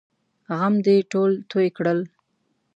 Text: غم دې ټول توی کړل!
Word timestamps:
غم 0.57 0.75
دې 0.85 0.97
ټول 1.11 1.31
توی 1.51 1.67
کړل! 1.77 1.99